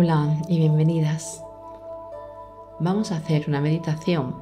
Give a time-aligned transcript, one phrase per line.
[0.00, 1.42] Hola y bienvenidas.
[2.78, 4.36] Vamos a hacer una meditación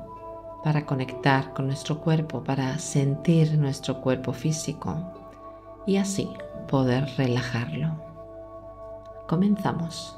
[0.63, 4.99] para conectar con nuestro cuerpo, para sentir nuestro cuerpo físico
[5.87, 6.29] y así
[6.69, 7.89] poder relajarlo.
[9.27, 10.15] Comenzamos.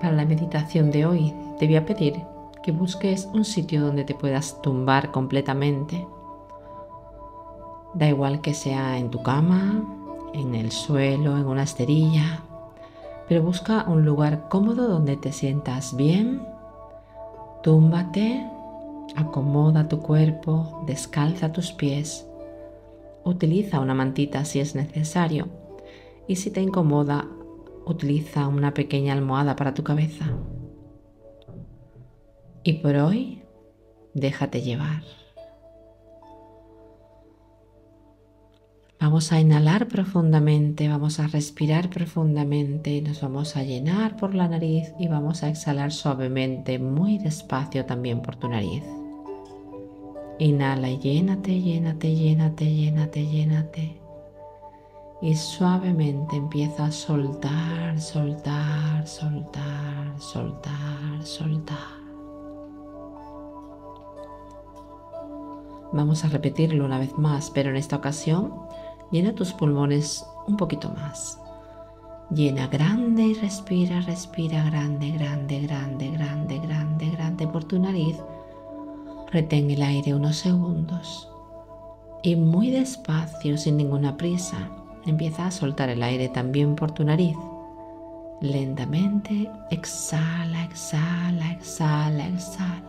[0.00, 2.22] Para la meditación de hoy te voy a pedir
[2.62, 6.06] que busques un sitio donde te puedas tumbar completamente
[7.94, 9.84] Da igual que sea en tu cama,
[10.32, 12.44] en el suelo, en una esterilla,
[13.28, 16.42] pero busca un lugar cómodo donde te sientas bien.
[17.62, 18.46] Túmbate,
[19.16, 22.26] acomoda tu cuerpo, descalza tus pies,
[23.24, 25.48] utiliza una mantita si es necesario
[26.26, 27.28] y si te incomoda,
[27.86, 30.26] utiliza una pequeña almohada para tu cabeza.
[32.62, 33.42] Y por hoy,
[34.14, 35.02] déjate llevar.
[39.00, 44.92] Vamos a inhalar profundamente, vamos a respirar profundamente, nos vamos a llenar por la nariz
[44.98, 48.84] y vamos a exhalar suavemente, muy despacio también por tu nariz.
[50.38, 54.00] Inhala y llénate, llénate, llénate, llénate, llénate.
[55.22, 62.00] Y suavemente empieza a soltar, soltar, soltar, soltar, soltar.
[65.92, 68.52] Vamos a repetirlo una vez más, pero en esta ocasión
[69.10, 71.38] Llena tus pulmones un poquito más.
[72.30, 78.16] Llena grande y respira, respira grande, grande, grande, grande, grande, grande por tu nariz.
[79.32, 81.30] Retén el aire unos segundos
[82.22, 84.68] y muy despacio, sin ninguna prisa,
[85.06, 87.36] empieza a soltar el aire también por tu nariz.
[88.40, 92.82] Lentamente exhala, exhala, exhala, exhala.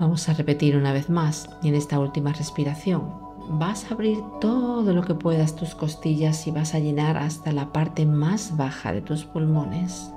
[0.00, 3.12] Vamos a repetir una vez más y en esta última respiración
[3.50, 7.72] vas a abrir todo lo que puedas tus costillas y vas a llenar hasta la
[7.72, 10.12] parte más baja de tus pulmones.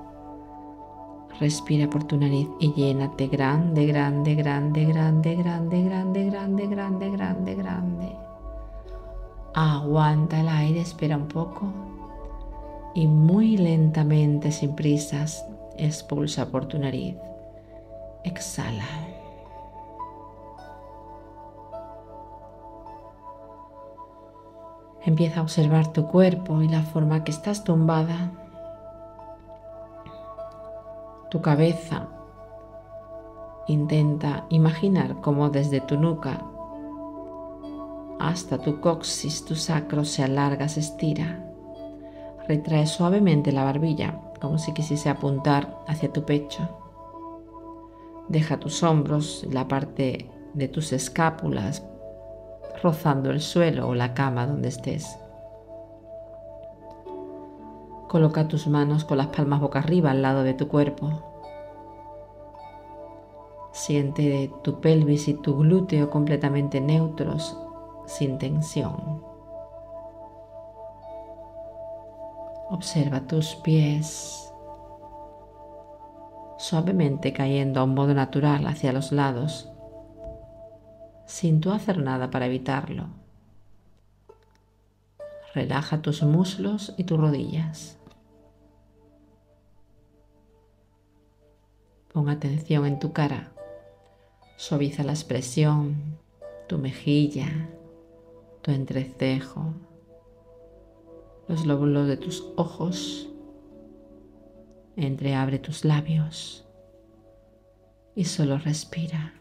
[1.39, 7.55] Respira por tu nariz y llénate grande, grande, grande, grande, grande, grande, grande, grande, grande,
[7.55, 8.15] grande.
[9.55, 11.73] Aguanta el aire, espera un poco
[12.93, 15.43] y muy lentamente, sin prisas,
[15.77, 17.15] expulsa por tu nariz.
[18.23, 19.10] Exhala.
[25.03, 28.31] Empieza a observar tu cuerpo y la forma que estás tumbada,
[31.31, 32.07] tu cabeza.
[33.67, 36.45] Intenta imaginar cómo desde tu nuca
[38.19, 41.43] hasta tu coxis, tu sacro se alarga, se estira.
[42.47, 46.69] Retrae suavemente la barbilla, como si quisiese apuntar hacia tu pecho.
[48.29, 51.83] Deja tus hombros, la parte de tus escápulas
[52.81, 55.17] rozando el suelo o la cama donde estés.
[58.07, 61.23] Coloca tus manos con las palmas boca arriba al lado de tu cuerpo.
[63.71, 67.57] Siente tu pelvis y tu glúteo completamente neutros,
[68.05, 69.23] sin tensión.
[72.69, 74.51] Observa tus pies
[76.57, 79.71] suavemente cayendo a un modo natural hacia los lados
[81.31, 83.07] sin tú hacer nada para evitarlo.
[85.55, 87.97] Relaja tus muslos y tus rodillas.
[92.11, 93.53] Pon atención en tu cara.
[94.57, 96.17] Suaviza la expresión,
[96.67, 97.69] tu mejilla,
[98.61, 99.73] tu entrecejo,
[101.47, 103.29] los lóbulos de tus ojos.
[104.97, 106.67] Entreabre tus labios
[108.15, 109.40] y solo respira.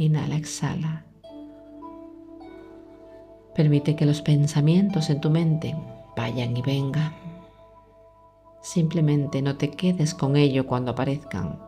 [0.00, 1.04] Inhala, exhala.
[3.52, 5.76] Permite que los pensamientos en tu mente
[6.16, 7.12] vayan y vengan.
[8.62, 11.58] Simplemente no te quedes con ello cuando aparezcan.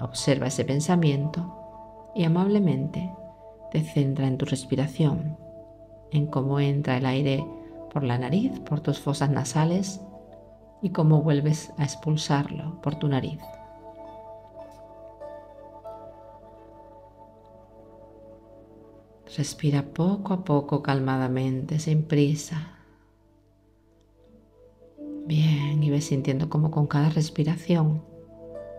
[0.00, 3.08] Observa ese pensamiento y amablemente
[3.70, 5.38] te centra en tu respiración,
[6.10, 7.46] en cómo entra el aire
[7.92, 10.00] por la nariz, por tus fosas nasales
[10.82, 13.38] y cómo vuelves a expulsarlo por tu nariz.
[19.34, 22.72] Respira poco a poco calmadamente, sin prisa.
[25.26, 28.02] Bien, y ves sintiendo como con cada respiración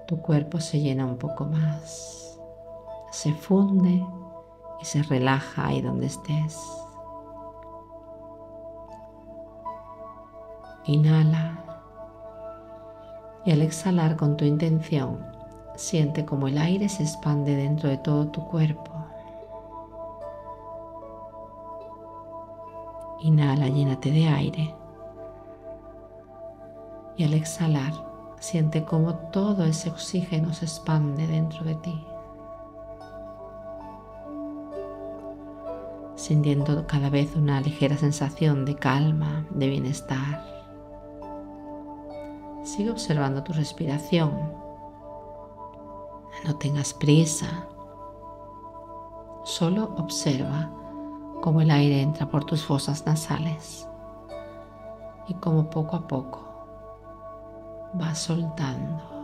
[0.08, 2.40] tu cuerpo se llena un poco más,
[3.12, 4.06] se funde
[4.82, 6.58] y se relaja ahí donde estés.
[10.86, 11.62] Inhala
[13.44, 15.38] y al exhalar con tu intención,
[15.78, 18.97] Siente como el aire se expande dentro de todo tu cuerpo.
[23.22, 24.76] Inhala, llénate de aire.
[27.18, 27.94] Y al exhalar,
[28.40, 32.06] siente como todo ese oxígeno se expande dentro de ti.
[36.16, 40.46] Sintiendo cada vez una ligera sensación de calma, de bienestar.
[42.64, 44.32] Sigue observando tu respiración.
[46.46, 47.68] No tengas prisa.
[49.44, 50.70] Solo observa
[51.42, 53.88] cómo el aire entra por tus fosas nasales
[55.28, 56.48] y cómo poco a poco
[58.00, 59.18] va soltando.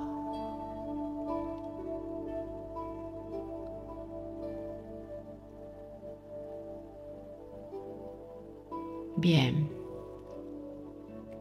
[9.15, 9.69] Bien,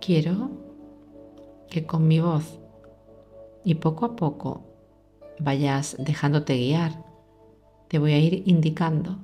[0.01, 0.51] quiero
[1.69, 2.61] que con mi voz
[3.65, 4.63] y poco a poco
[5.41, 6.93] vayas dejándote guiar.
[7.89, 9.19] Te voy a ir indicando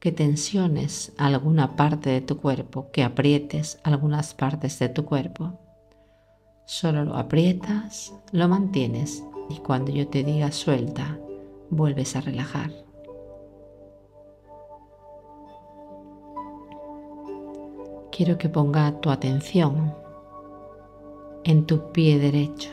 [0.00, 5.58] que tensiones alguna parte de tu cuerpo, que aprietes algunas partes de tu cuerpo.
[6.66, 11.18] Solo lo aprietas, lo mantienes y cuando yo te diga suelta,
[11.70, 12.70] vuelves a relajar.
[18.12, 19.94] Quiero que ponga tu atención
[21.44, 22.70] en tu pie derecho.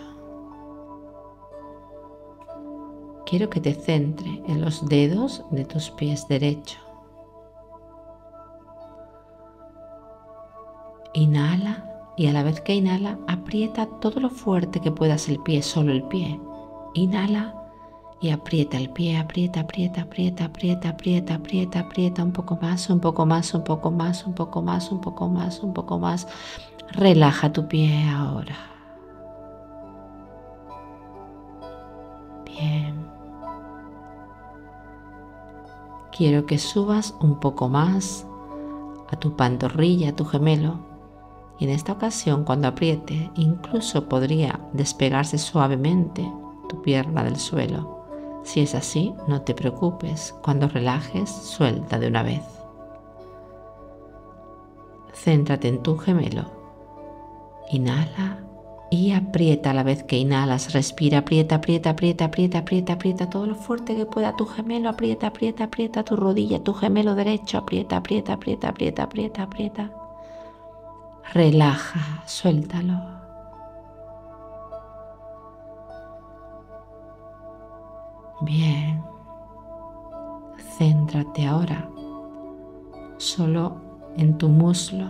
[3.25, 6.84] Quiero que te centre en los dedos de tus pies derechos.
[11.15, 11.85] Inhala
[12.17, 15.93] y a la vez que inhala, aprieta todo lo fuerte que puedas el pie, solo
[15.93, 16.41] el pie.
[16.93, 17.55] Inhala
[18.19, 22.99] y aprieta el pie, aprieta, aprieta, aprieta, aprieta, aprieta, aprieta, aprieta un poco más, un
[22.99, 26.27] poco más, un poco más, un poco más, un poco más, un poco más.
[26.91, 28.57] Relaja tu pie ahora.
[32.45, 33.07] Bien.
[36.11, 38.27] Quiero que subas un poco más
[39.09, 40.94] a tu pantorrilla, a tu gemelo
[41.57, 46.29] y en esta ocasión cuando apriete incluso podría despegarse suavemente
[46.67, 48.03] tu pierna del suelo.
[48.43, 52.43] Si es así, no te preocupes, cuando relajes, suelta de una vez.
[55.13, 56.45] Céntrate en tu gemelo.
[57.71, 58.39] Inhala
[58.91, 60.73] y aprieta a la vez que inhalas.
[60.73, 64.89] Respira, aprieta, aprieta, aprieta, aprieta, aprieta, aprieta todo lo fuerte que pueda tu gemelo.
[64.89, 67.57] Aprieta, aprieta, aprieta tu rodilla, tu gemelo derecho.
[67.57, 70.04] Aprieta, aprieta, aprieta, aprieta, aprieta, aprieta
[71.35, 72.93] relaja, suéltalo.
[78.41, 79.03] Bien,
[80.77, 81.89] céntrate ahora
[83.17, 83.75] solo
[84.15, 85.05] en tu muslo,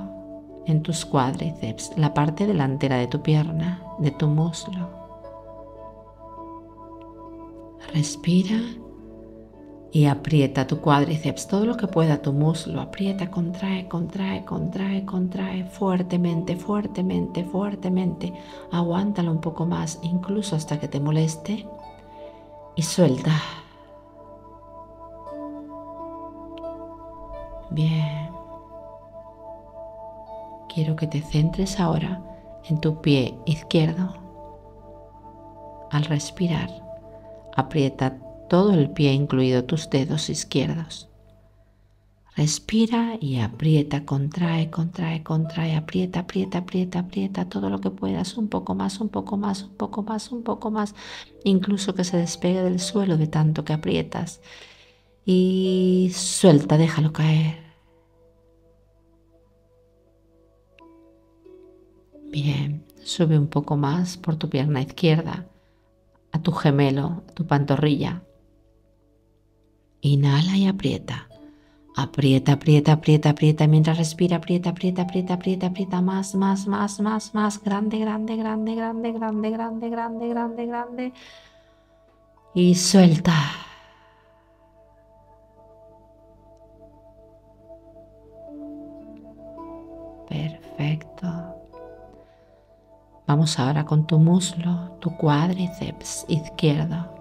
[0.65, 4.89] en tus cuádriceps, la parte delantera de tu pierna, de tu muslo.
[7.93, 8.59] Respira
[9.95, 15.63] y aprieta tu cuádriceps, todo lo que pueda tu muslo, aprieta, contrae, contrae, contrae, contrae
[15.63, 18.33] fuertemente, fuertemente, fuertemente.
[18.73, 21.65] Aguántalo un poco más, incluso hasta que te moleste
[22.75, 23.41] y suelta.
[27.69, 28.31] Bien.
[30.67, 32.21] Quiero que te centres ahora
[32.65, 34.13] en tu pie izquierdo.
[35.89, 36.69] Al respirar,
[37.55, 41.09] aprieta todo el pie, incluido tus dedos izquierdos.
[42.35, 48.49] Respira y aprieta, contrae, contrae, contrae, aprieta, aprieta, aprieta, aprieta todo lo que puedas, un
[48.49, 50.95] poco más, un poco más, un poco más, un poco más,
[51.45, 54.41] incluso que se despegue del suelo de tanto que aprietas.
[55.25, 57.63] Y suelta, déjalo caer.
[62.31, 65.47] Bien, sube un poco más por tu pierna izquierda,
[66.33, 68.23] a tu gemelo, a tu pantorrilla.
[70.05, 71.27] Inhala y aprieta.
[71.97, 73.65] Aprieta, aprieta, aprieta, aprieta.
[73.65, 75.99] Mientras respira, aprieta, aprieta, aprieta, aprieta, aprieta.
[76.01, 77.63] Más, más, más, más, más.
[77.63, 81.13] Grande, grande, grande, grande, grande, grande, grande, grande, grande.
[82.53, 83.33] Y suelta.
[90.29, 91.27] Perfecto.
[93.25, 97.14] Vamos ahora con tu muslo, tu cuádriceps izquierdo.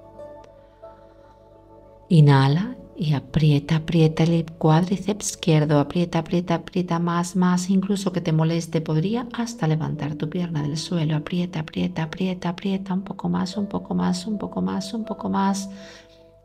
[2.09, 8.33] Inhala y aprieta, aprieta el cuádriceps izquierdo, aprieta, aprieta, aprieta más, más, incluso que te
[8.33, 13.57] moleste, podría hasta levantar tu pierna del suelo, aprieta, aprieta, aprieta, aprieta, un poco más,
[13.57, 15.69] un poco más, un poco más, un poco más,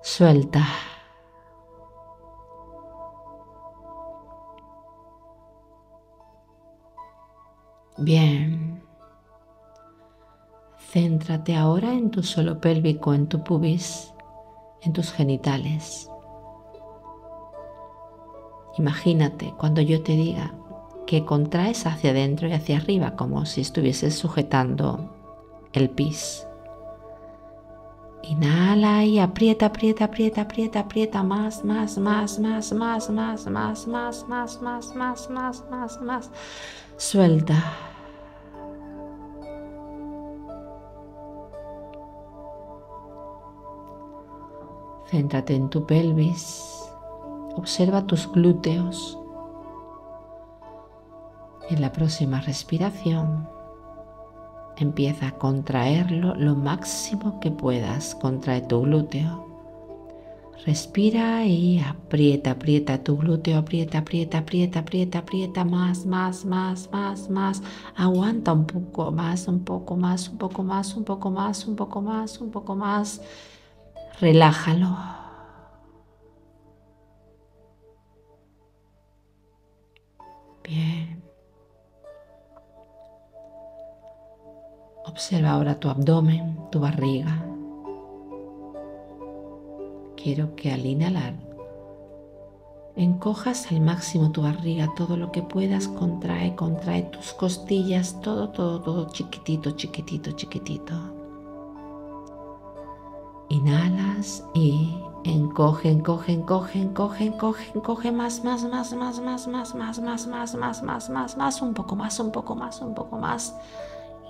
[0.01, 0.65] suelta.
[7.97, 8.81] Bien.
[10.91, 14.13] Céntrate ahora en tu suelo pélvico, en tu pubis,
[14.81, 16.09] en tus genitales.
[18.77, 20.53] Imagínate cuando yo te diga
[21.05, 25.09] que contraes hacia adentro y hacia arriba como si estuvieses sujetando
[25.73, 26.45] el pis.
[28.23, 34.25] Inhala y aprieta, aprieta, aprieta, aprieta, aprieta más, más, más, más, más, más, más, más,
[34.27, 36.31] más, más, más, más, más, más.
[36.97, 37.88] Suelta.
[45.09, 46.85] Céntrate en tu pelvis.
[47.55, 49.17] Observa tus glúteos.
[51.69, 53.49] En la próxima respiración
[54.77, 58.13] empieza a contraerlo lo máximo que puedas.
[58.13, 59.47] Contrae tu glúteo.
[60.65, 67.29] Respira y aprieta, aprieta tu glúteo, aprieta, aprieta, aprieta, aprieta, aprieta más, más, más, más,
[67.31, 67.63] más.
[67.95, 72.01] Aguanta un poco más, un poco más, un poco más, un poco más, un poco
[72.01, 73.21] más, un poco más.
[74.19, 74.97] Relájalo.
[80.63, 81.23] Bien.
[85.05, 87.45] Observa ahora tu abdomen, tu barriga.
[90.15, 91.33] Quiero que al inhalar
[92.97, 98.81] encojas al máximo tu barriga, todo lo que puedas, contrae, contrae tus costillas, todo, todo,
[98.81, 101.18] todo chiquitito, chiquitito, chiquitito.
[103.49, 109.99] Inhalas y encoge, encoge, encoge, encoge, encoge, encoge más, más, más, más, más, más, más,
[109.99, 113.55] más, más, más, más, más, más, un poco más, un poco más, un poco más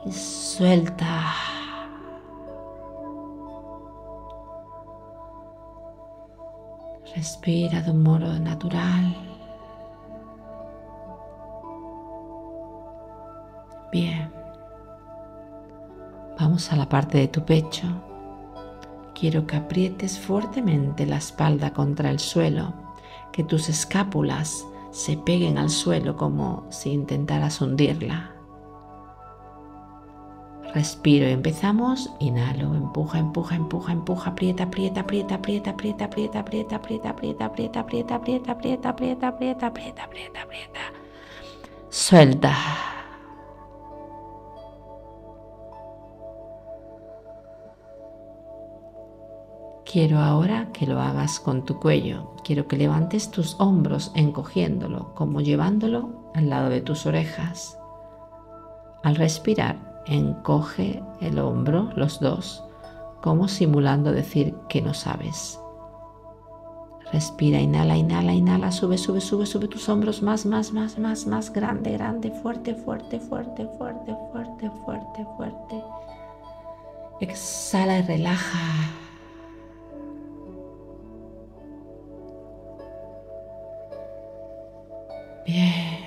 [0.06, 1.34] y suelta.
[7.16, 9.16] Respira de un modo natural.
[13.92, 14.32] Bien.
[16.40, 17.88] Vamos a la parte de tu pecho.
[19.20, 22.74] Quiero que aprietes fuertemente la espalda contra el suelo,
[23.34, 28.32] que tus escápulas se peguen al suelo como si intentaras hundirla.
[30.74, 32.10] Respiro empezamos.
[32.20, 37.80] Inhalo, empuja, empuja, empuja, empuja, aprieta, aprieta, aprieta, aprieta, aprieta, aprieta, aprieta, aprieta, aprieta, aprieta,
[37.80, 40.80] aprieta, aprieta, aprieta, aprieta, aprieta, aprieta, aprieta, aprieta.
[41.90, 42.99] Suelta.
[49.92, 52.36] Quiero ahora que lo hagas con tu cuello.
[52.44, 57.76] Quiero que levantes tus hombros encogiéndolo, como llevándolo al lado de tus orejas.
[59.02, 62.64] Al respirar, encoge el hombro, los dos,
[63.24, 65.60] como simulando decir que no sabes.
[67.12, 71.52] Respira, inhala, inhala, inhala, sube, sube, sube, sube tus hombros más, más, más, más, más,
[71.52, 75.84] grande, grande, fuerte, fuerte, fuerte, fuerte, fuerte, fuerte, fuerte.
[77.22, 79.09] Exhala y relaja.
[85.52, 85.98] Bien.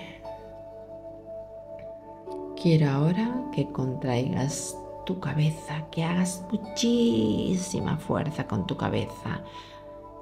[2.54, 9.42] Quiero ahora que contraigas tu cabeza, que hagas muchísima fuerza con tu cabeza,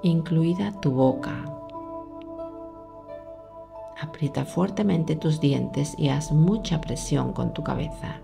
[0.03, 1.35] incluida tu boca.
[4.01, 8.23] Aprieta fuertemente tus dientes y haz mucha presión con tu cabeza.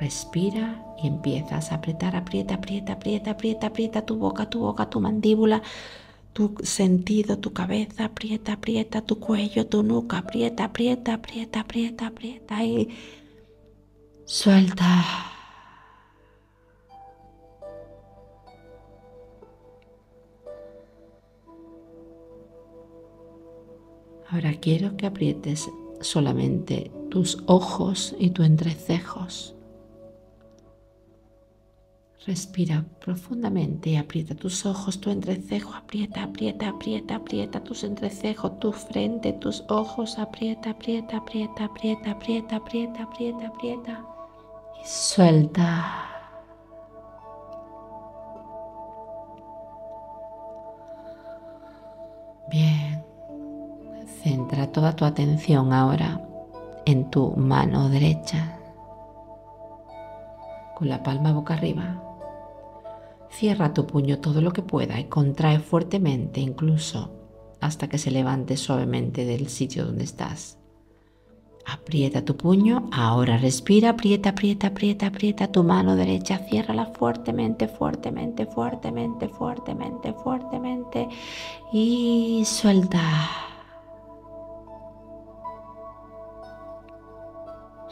[0.00, 5.00] Respira y empiezas a apretar, aprieta, aprieta, aprieta, aprieta, aprieta tu boca, tu boca, tu
[5.00, 5.62] mandíbula,
[6.36, 12.62] tu sentido, tu cabeza, aprieta, aprieta, tu cuello, tu nuca, aprieta, aprieta, aprieta, aprieta, aprieta
[12.62, 12.90] y
[14.26, 15.02] suelta.
[24.28, 25.70] Ahora quiero que aprietes
[26.02, 29.55] solamente tus ojos y tu entrecejos.
[32.26, 38.72] Respira profundamente y aprieta tus ojos, tu entrecejo, aprieta, aprieta, aprieta, aprieta tus entrecejos, tu
[38.72, 44.04] frente, tus ojos, aprieta, aprieta, aprieta, aprieta, aprieta, aprieta, aprieta, aprieta.
[44.82, 46.08] Y suelta.
[52.50, 53.04] Bien.
[54.24, 56.20] Centra toda tu atención ahora
[56.86, 58.58] en tu mano derecha
[60.74, 62.02] con la palma boca arriba
[63.30, 67.12] Cierra tu puño todo lo que pueda y contrae fuertemente incluso
[67.60, 70.58] hasta que se levante suavemente del sitio donde estás.
[71.68, 78.46] Aprieta tu puño, ahora respira, aprieta, aprieta, aprieta, aprieta tu mano derecha, ciérrala fuertemente, fuertemente,
[78.46, 81.08] fuertemente, fuertemente, fuertemente
[81.72, 83.00] y suelta.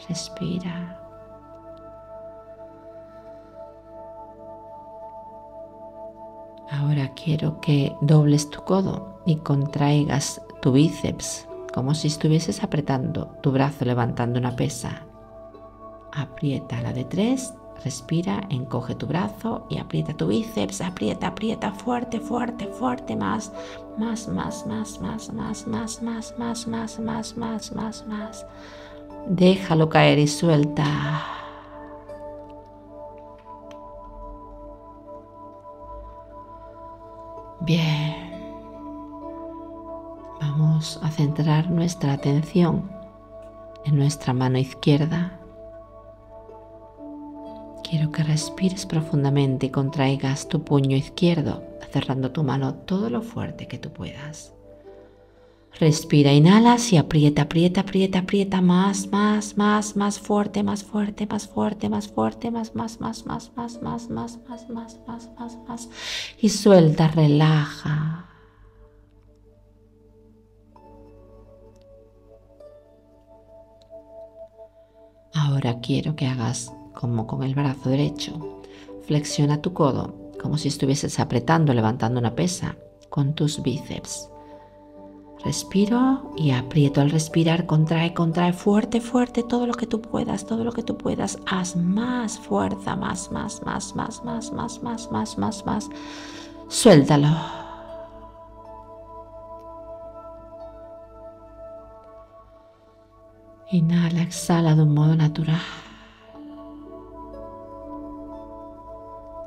[0.07, 1.04] Respira.
[6.71, 13.51] Ahora quiero que dobles tu codo y contraigas tu bíceps como si estuvieses apretando tu
[13.51, 15.03] brazo levantando una pesa.
[16.13, 17.53] Aprieta la de tres,
[17.83, 23.51] respira, encoge tu brazo y aprieta tu bíceps, aprieta, aprieta fuerte, fuerte, fuerte, más,
[23.97, 28.45] más, más, más, más, más, más, más, más, más, más, más, más, más.
[29.27, 31.34] Déjalo caer y suelta.
[41.15, 42.91] Vamos a centrar nuestra atención
[43.85, 45.39] en nuestra mano izquierda.
[47.89, 53.67] Quiero que respires profundamente y contraigas tu puño izquierdo, cerrando tu mano todo lo fuerte
[53.67, 54.53] que tú puedas.
[55.79, 61.47] Respira, inhalas y aprieta, aprieta, aprieta, aprieta más, más, más, más fuerte, más fuerte, más
[61.47, 65.89] fuerte, más fuerte, más, más, más, más, más, más, más, más, más, más, más, más.
[66.41, 68.34] Y suelta, relaja.
[75.55, 78.61] Ahora quiero que hagas como con el brazo derecho.
[79.07, 82.75] Flexiona tu codo como si estuvieses apretando, levantando una pesa
[83.09, 84.29] con tus bíceps.
[85.45, 90.65] Respiro y aprieto al respirar, contrae, contrae fuerte, fuerte, todo lo que tú puedas, todo
[90.65, 91.39] lo que tú puedas.
[91.45, 95.89] Haz más fuerza, más, más, más, más, más, más, más, más, más, más.
[96.67, 97.64] Suéltalo.
[103.71, 105.61] Inhala, exhala de un modo natural.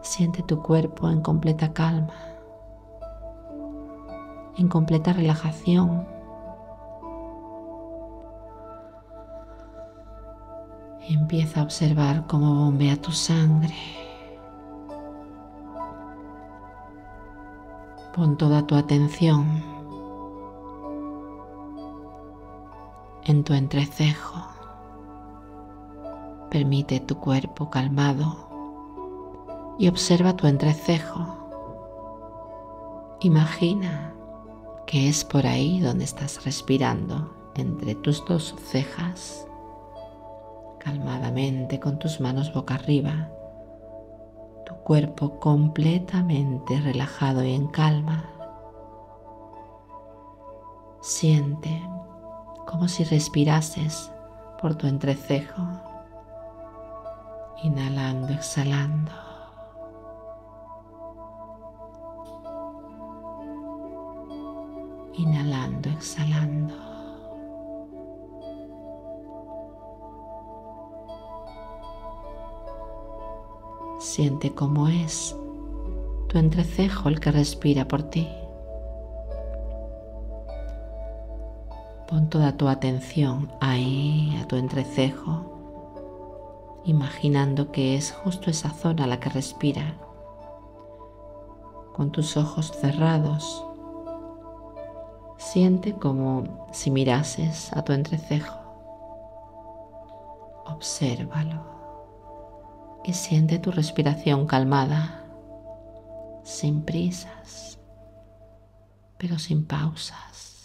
[0.03, 2.15] Siente tu cuerpo en completa calma
[4.59, 6.07] en completa relajación.
[11.11, 13.75] empieza a observar cómo bombea tu sangre.
[18.15, 19.78] Pon toda tu atención
[23.29, 24.43] en tu entrecejo.
[26.51, 28.49] Permite tu cuerpo calmado
[29.79, 31.37] y observa tu entrecejo.
[33.21, 34.15] Imagina
[34.87, 39.47] que es por ahí donde estás respirando, entre tus dos cejas,
[40.81, 43.29] calmadamente con tus manos boca arriba,
[44.65, 48.25] tu cuerpo completamente relajado y en calma.
[51.03, 51.83] Siente
[52.69, 54.13] como si respirases
[54.61, 55.63] por tu entrecejo,
[57.63, 59.13] inhalando, exhalando.
[65.15, 66.75] inhalando, exhalando.
[73.99, 75.35] Siente cómo es
[76.29, 78.29] tu entrecejo el que respira por ti.
[82.31, 89.31] Toda tu atención ahí, a tu entrecejo, imaginando que es justo esa zona la que
[89.31, 89.95] respira.
[91.95, 93.65] Con tus ojos cerrados,
[95.39, 98.59] Siente como si mirases a tu entrecejo.
[100.67, 101.63] Obsérvalo
[103.05, 105.25] y siente tu respiración calmada,
[106.43, 107.79] sin prisas,
[109.17, 110.58] pero sin pausas.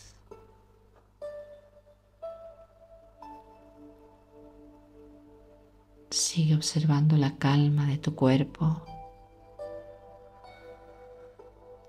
[6.13, 8.83] Sigue observando la calma de tu cuerpo,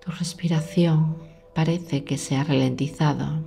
[0.03, 1.17] tu respiración
[1.53, 3.43] parece que se ha ralentizado.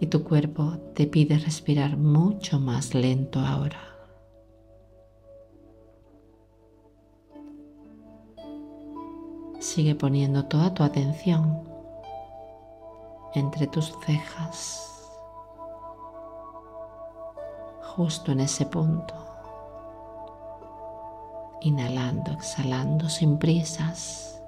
[0.00, 3.80] Y tu cuerpo te pide respirar mucho más lento ahora.
[9.60, 11.62] Sigue poniendo toda tu atención
[13.32, 14.91] entre tus cejas,
[17.96, 19.14] justo en ese punto
[21.60, 24.42] inhalando, exhalando sin prisas,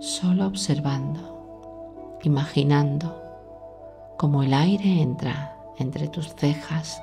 [0.00, 3.22] solo observando, imaginando
[4.18, 7.00] cómo el aire entra entre tus cejas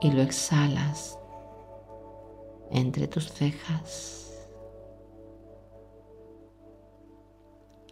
[0.00, 1.18] y lo exhalas
[2.70, 4.20] entre tus cejas.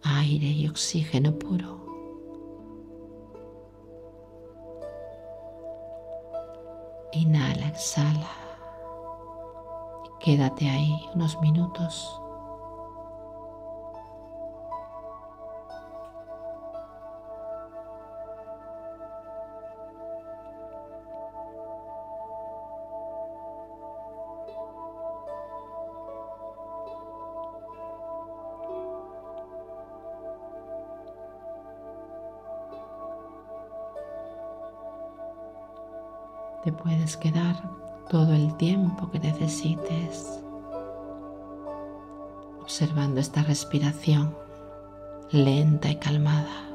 [0.03, 1.92] Aire y oxígeno puro.
[7.15, 8.29] Inhala, exhala.
[10.19, 12.22] Quédate ahí unos minutos.
[36.63, 37.61] Te puedes quedar
[38.09, 40.43] todo el tiempo que necesites
[42.61, 44.33] observando esta respiración
[45.31, 46.69] lenta y calmada.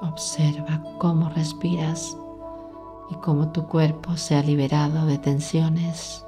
[0.00, 2.16] Observa cómo respiras
[3.10, 6.24] y cómo tu cuerpo se ha liberado de tensiones.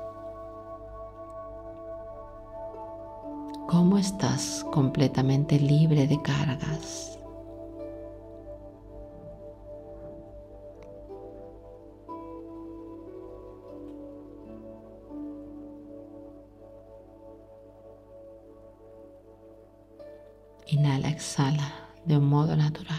[3.81, 7.19] Cómo estás completamente libre de cargas.
[20.67, 21.73] Inhala, exhala
[22.05, 22.99] de un modo natural.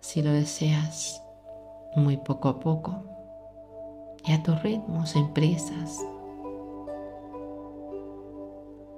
[0.00, 1.22] Si lo deseas,
[1.96, 3.11] muy poco a poco
[4.24, 6.04] y a tu ritmo, sin prisas,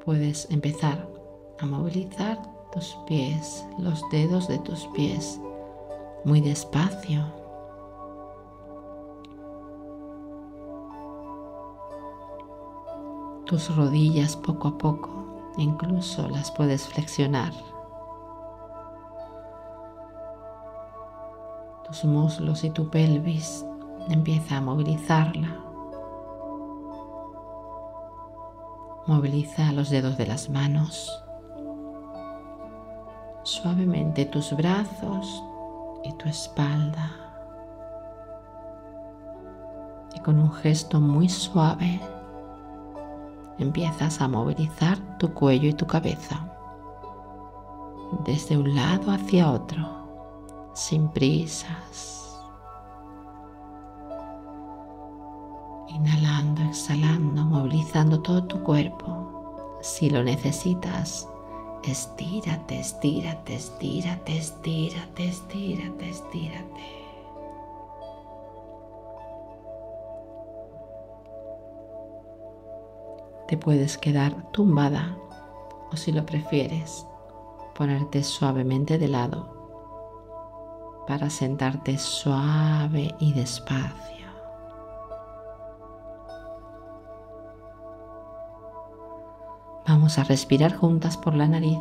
[0.04, 1.08] puedes empezar
[1.58, 2.38] a movilizar
[2.72, 5.40] tus pies, los dedos de tus pies,
[6.24, 7.24] muy despacio
[13.46, 17.52] tus rodillas poco a poco, incluso las puedes flexionar.
[21.87, 23.64] Tus muslos y tu pelvis
[24.08, 25.60] empieza a movilizarla.
[29.06, 31.10] Moviliza los dedos de las manos.
[33.42, 35.42] Suavemente tus brazos
[36.04, 37.10] y tu espalda.
[40.14, 42.00] Y con un gesto muy suave
[43.58, 46.48] empiezas a movilizar tu cuello y tu cabeza
[48.24, 52.23] desde un lado hacia otro, sin prisas.
[58.24, 59.78] Todo tu cuerpo.
[59.80, 61.28] Si lo necesitas,
[61.84, 67.04] estírate, estírate, estírate, estírate, estírate, estírate.
[73.46, 75.16] te puedes quedar tumbada
[75.92, 77.06] o si lo prefieres,
[77.74, 79.52] ponerte suavemente de lado
[81.06, 84.23] para sentarte suave y despacio.
[90.04, 91.78] Vamos a respirar juntas por la nariz,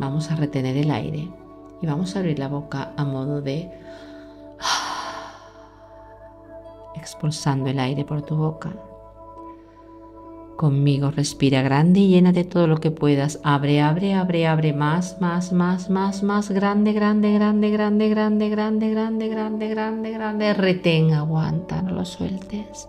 [0.00, 1.28] vamos a retener el aire
[1.80, 3.70] y vamos a abrir la boca a modo de
[6.96, 8.72] expulsando el aire por tu boca
[10.56, 13.38] Conmigo respira grande y llena de todo lo que puedas.
[13.44, 16.50] Abre, abre, abre, abre más, más, más, más, más.
[16.50, 20.54] Grande, grande, grande, grande, grande, grande, grande, grande, grande, grande.
[20.54, 22.88] Retén, aguanta, no lo sueltes.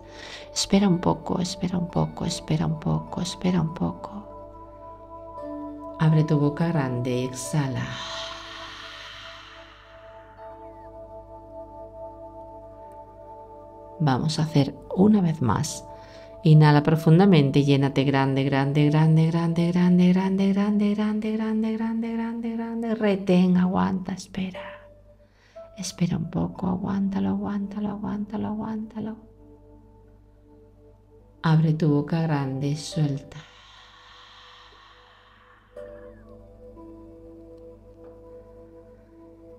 [0.52, 4.35] Espera un poco, espera un poco, espera un poco, espera un poco.
[5.98, 7.86] Abre tu boca grande y exhala.
[13.98, 15.86] Vamos a hacer una vez más
[16.46, 22.94] Inhala profundamente, llénate grande, grande, grande, grande, grande, grande, grande, grande, grande, grande, grande, grande.
[22.94, 24.60] Retén, aguanta, espera.
[25.76, 29.16] Espera un poco, aguántalo, aguántalo, aguántalo, aguántalo.
[31.42, 33.38] Abre tu boca grande suelta.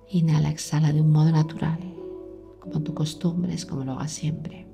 [0.10, 1.80] Inhala, exhala de un modo natural,
[2.60, 4.68] como tu costumbre es, como lo hagas siempre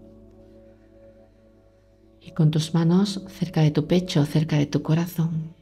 [2.25, 5.53] y con tus manos cerca de tu pecho, cerca de tu corazón.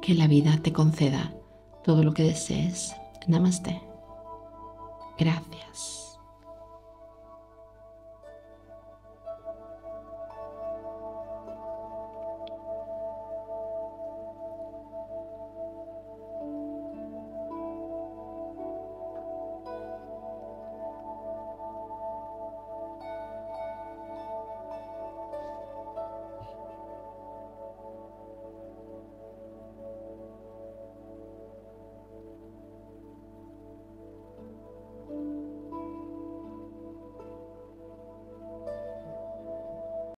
[0.00, 1.34] Que la vida te conceda
[1.84, 2.94] todo lo que desees.
[3.26, 3.82] Namaste.
[5.18, 6.07] Gracias.